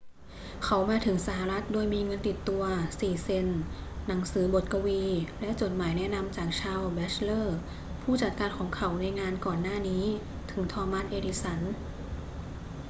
[0.65, 2.63] เขามาถึงสหรัฐฯ โดยมีเงินติดตัว
[2.93, 3.61] 4 เซ็นต์
[4.07, 5.03] หนังสือบทกวี
[5.39, 7.57] และจดหมายแนะนำจาก ชาลส์ แบ็ตชเลอร์
[8.01, 10.03] ผู้จัดการของเขาในงานก่อนหน้านี้
[10.51, 11.61] ถึง ทอมัส เอดิสัน